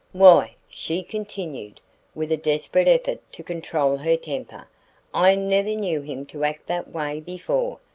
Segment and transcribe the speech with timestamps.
[0.13, 1.79] "Why!" she continued,
[2.15, 4.67] with a desperate effort to control her temper.
[5.13, 7.77] "I never knew him to act that way before.